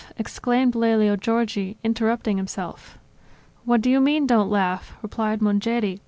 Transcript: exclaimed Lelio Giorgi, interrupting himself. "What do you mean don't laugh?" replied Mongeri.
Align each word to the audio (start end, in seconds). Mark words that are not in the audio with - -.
exclaimed 0.17 0.73
Lelio 0.73 1.15
Giorgi, 1.15 1.77
interrupting 1.83 2.37
himself. 2.37 2.97
"What 3.65 3.81
do 3.81 3.91
you 3.91 3.99
mean 4.01 4.25
don't 4.25 4.49
laugh?" 4.49 4.95
replied 5.03 5.41
Mongeri. 5.43 5.99